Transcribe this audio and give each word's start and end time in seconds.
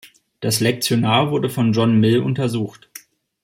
Das 0.39 0.61
Lektionar 0.61 1.29
wurde 1.29 1.47
von 1.51 1.73
John 1.73 1.99
Mill 1.99 2.21
untersucht. 2.23 2.89